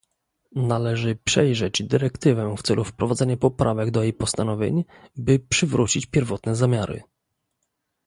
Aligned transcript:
należy 0.55 1.15
przejrzeć 1.23 1.83
dyrektywę 1.83 2.55
w 2.57 2.61
celu 2.61 2.83
wprowadzenia 2.83 3.37
poprawek 3.37 3.91
do 3.91 4.03
jej 4.03 4.13
postanowień, 4.13 4.83
by 5.15 5.39
przywrócić 5.39 6.05
pierwotne 6.05 6.55
zamiary 6.55 7.03